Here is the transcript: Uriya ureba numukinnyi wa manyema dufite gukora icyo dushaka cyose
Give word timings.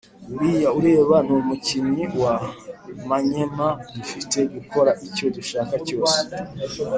Uriya 0.35 0.69
ureba 0.79 1.15
numukinnyi 1.27 2.05
wa 2.21 2.33
manyema 3.07 3.67
dufite 3.95 4.39
gukora 4.55 4.91
icyo 5.07 5.25
dushaka 5.35 5.75
cyose 5.87 6.19